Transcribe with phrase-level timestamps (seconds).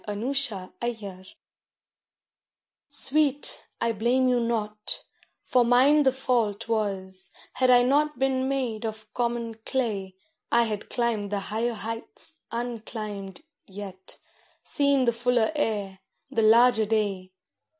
[0.05, 0.33] FLOWER
[0.81, 1.25] OF LOVE
[2.89, 5.03] SWEET, I blame you not,
[5.43, 10.15] for mine the fault was, had I not been made of common clay
[10.51, 14.17] I had climbed the higher heights unclimbed yet,
[14.63, 15.99] seen the fuller air,
[16.31, 17.31] the larger day.